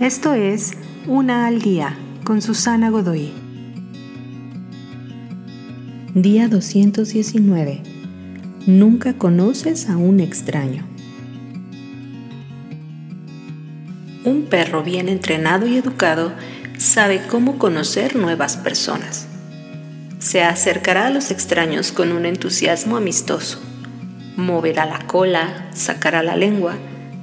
Esto 0.00 0.34
es 0.34 0.72
Una 1.06 1.46
al 1.46 1.62
Día 1.62 1.96
con 2.22 2.42
Susana 2.42 2.90
Godoy. 2.90 3.32
Día 6.12 6.48
219. 6.48 7.82
Nunca 8.66 9.14
conoces 9.14 9.88
a 9.88 9.96
un 9.96 10.20
extraño. 10.20 10.86
Un 14.26 14.44
perro 14.50 14.82
bien 14.82 15.08
entrenado 15.08 15.66
y 15.66 15.78
educado 15.78 16.34
sabe 16.76 17.22
cómo 17.30 17.56
conocer 17.56 18.16
nuevas 18.16 18.58
personas. 18.58 19.26
Se 20.18 20.42
acercará 20.42 21.06
a 21.06 21.10
los 21.10 21.30
extraños 21.30 21.90
con 21.90 22.12
un 22.12 22.26
entusiasmo 22.26 22.98
amistoso. 22.98 23.62
Moverá 24.36 24.84
la 24.84 25.06
cola, 25.06 25.70
sacará 25.72 26.22
la 26.22 26.36
lengua, 26.36 26.74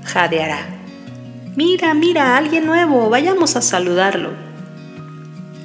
jadeará 0.05 0.82
Mira, 1.55 1.93
mira, 1.93 2.35
alguien 2.35 2.65
nuevo, 2.65 3.11
vayamos 3.11 3.55
a 3.55 3.61
saludarlo. 3.61 4.31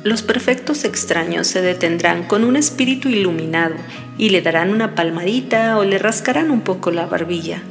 Los 0.04 0.20
perfectos 0.20 0.84
extraños 0.84 1.46
se 1.46 1.62
detendrán 1.62 2.24
con 2.24 2.44
un 2.44 2.56
espíritu 2.56 3.08
iluminado 3.08 3.74
y 4.18 4.28
le 4.28 4.42
darán 4.42 4.68
una 4.68 4.94
palmadita 4.94 5.78
o 5.78 5.84
le 5.84 5.96
rascarán 5.96 6.50
un 6.50 6.60
poco 6.60 6.90
la 6.90 7.06
barbilla 7.06 7.62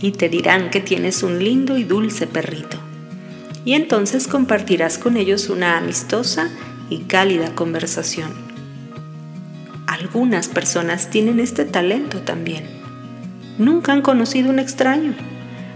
y 0.00 0.12
te 0.12 0.30
dirán 0.30 0.70
que 0.70 0.80
tienes 0.80 1.22
un 1.22 1.38
lindo 1.38 1.76
y 1.76 1.84
dulce 1.84 2.26
perrito. 2.26 2.78
Y 3.66 3.74
entonces 3.74 4.26
compartirás 4.26 4.96
con 4.96 5.18
ellos 5.18 5.50
una 5.50 5.76
amistosa 5.76 6.48
y 6.88 7.00
cálida 7.00 7.54
conversación. 7.54 8.30
Algunas 9.86 10.48
personas 10.48 11.10
tienen 11.10 11.40
este 11.40 11.66
talento 11.66 12.22
también. 12.22 12.64
Nunca 13.58 13.92
han 13.92 14.00
conocido 14.00 14.48
un 14.48 14.60
extraño 14.60 15.14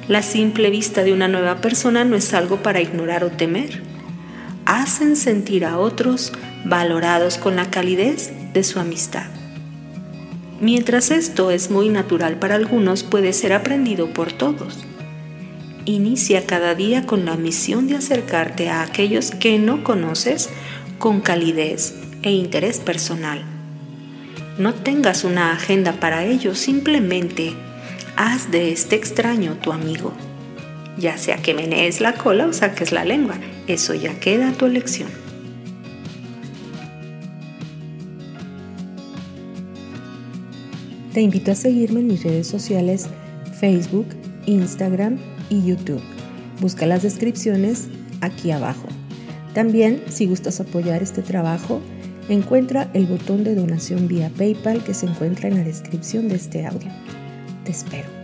la 0.08 0.22
simple 0.22 0.68
vista 0.68 1.02
de 1.02 1.12
una 1.12 1.28
nueva 1.28 1.62
persona 1.62 2.04
no 2.04 2.14
es 2.16 2.34
algo 2.34 2.62
para 2.62 2.82
ignorar 2.82 3.24
o 3.24 3.30
temer. 3.30 3.82
Hacen 4.66 5.16
sentir 5.16 5.64
a 5.64 5.78
otros 5.78 6.32
valorados 6.64 7.38
con 7.38 7.56
la 7.56 7.70
calidez 7.70 8.32
de 8.52 8.64
su 8.64 8.80
amistad. 8.80 9.26
Mientras 10.60 11.10
esto 11.10 11.50
es 11.50 11.70
muy 11.70 11.88
natural 11.88 12.38
para 12.38 12.54
algunos, 12.54 13.02
puede 13.02 13.32
ser 13.32 13.52
aprendido 13.52 14.10
por 14.10 14.32
todos. 14.32 14.84
Inicia 15.86 16.46
cada 16.46 16.74
día 16.74 17.06
con 17.06 17.24
la 17.24 17.36
misión 17.36 17.86
de 17.88 17.96
acercarte 17.96 18.68
a 18.70 18.82
aquellos 18.82 19.30
que 19.30 19.58
no 19.58 19.84
conoces 19.84 20.50
con 20.98 21.20
calidez 21.20 21.94
e 22.22 22.30
interés 22.30 22.78
personal. 22.78 23.42
No 24.58 24.72
tengas 24.72 25.24
una 25.24 25.52
agenda 25.52 25.92
para 25.94 26.24
ellos, 26.24 26.58
simplemente 26.58 27.54
haz 28.16 28.50
de 28.50 28.72
este 28.72 28.96
extraño 28.96 29.58
tu 29.62 29.72
amigo. 29.72 30.12
Ya 30.98 31.18
sea 31.18 31.38
que 31.38 31.54
menees 31.54 32.00
la 32.00 32.14
cola 32.14 32.46
o 32.46 32.52
saques 32.52 32.92
la 32.92 33.04
lengua, 33.04 33.36
eso 33.66 33.94
ya 33.94 34.18
queda 34.20 34.50
a 34.50 34.52
tu 34.52 34.66
elección. 34.66 35.08
Te 41.12 41.20
invito 41.20 41.52
a 41.52 41.54
seguirme 41.54 42.00
en 42.00 42.08
mis 42.08 42.24
redes 42.24 42.48
sociales 42.48 43.08
Facebook, 43.60 44.06
Instagram 44.46 45.18
y 45.48 45.64
YouTube. 45.64 46.02
Busca 46.60 46.86
las 46.86 47.02
descripciones 47.02 47.88
aquí 48.20 48.50
abajo. 48.50 48.88
También, 49.54 50.02
si 50.08 50.26
gustas 50.26 50.58
apoyar 50.60 51.02
este 51.02 51.22
trabajo, 51.22 51.80
encuentra 52.28 52.90
el 52.94 53.06
botón 53.06 53.44
de 53.44 53.54
donación 53.54 54.08
vía 54.08 54.30
PayPal 54.36 54.82
que 54.82 54.94
se 54.94 55.06
encuentra 55.06 55.48
en 55.48 55.58
la 55.58 55.64
descripción 55.64 56.28
de 56.28 56.36
este 56.36 56.66
audio. 56.66 56.90
Te 57.64 57.70
espero. 57.70 58.23